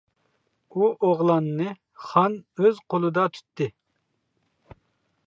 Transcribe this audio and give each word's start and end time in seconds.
ئۇ 0.75 0.87
ئوغلاننى 1.07 1.75
خان 2.05 2.39
ئۆز 2.65 2.81
قولىدا 2.95 3.27
تۇتتى. 3.37 3.69